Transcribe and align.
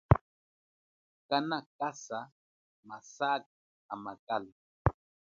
Kana 1.29 1.57
kasa 1.79 2.19
masaka 2.87 3.51
amakala. 3.93 4.53